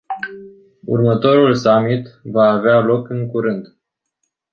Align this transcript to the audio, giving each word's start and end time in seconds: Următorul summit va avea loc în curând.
Următorul 0.85 1.55
summit 1.55 2.19
va 2.23 2.49
avea 2.51 2.79
loc 2.79 3.09
în 3.09 3.27
curând. 3.27 3.65